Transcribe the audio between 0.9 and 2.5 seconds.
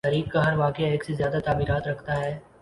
ایک سے زیادہ تعبیرات رکھتا ہے۔